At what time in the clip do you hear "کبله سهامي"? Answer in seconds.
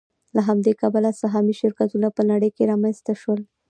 0.81-1.53